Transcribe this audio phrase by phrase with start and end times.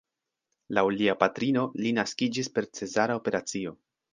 [0.77, 3.79] Laŭ lia patrino li naskiĝis per cezara operacio.